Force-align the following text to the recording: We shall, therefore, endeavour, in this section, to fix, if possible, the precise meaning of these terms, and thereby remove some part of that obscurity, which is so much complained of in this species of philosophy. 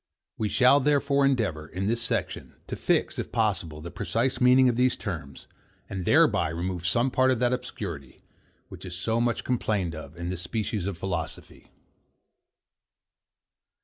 We 0.35 0.49
shall, 0.49 0.79
therefore, 0.79 1.27
endeavour, 1.27 1.67
in 1.67 1.85
this 1.85 2.01
section, 2.01 2.55
to 2.65 2.75
fix, 2.75 3.19
if 3.19 3.31
possible, 3.31 3.81
the 3.81 3.91
precise 3.91 4.41
meaning 4.41 4.67
of 4.67 4.75
these 4.75 4.97
terms, 4.97 5.45
and 5.87 6.05
thereby 6.05 6.49
remove 6.49 6.87
some 6.87 7.11
part 7.11 7.29
of 7.29 7.37
that 7.37 7.53
obscurity, 7.53 8.23
which 8.67 8.83
is 8.83 8.95
so 8.97 9.21
much 9.21 9.43
complained 9.43 9.93
of 9.93 10.17
in 10.17 10.29
this 10.31 10.41
species 10.41 10.87
of 10.87 10.97
philosophy. 10.97 11.67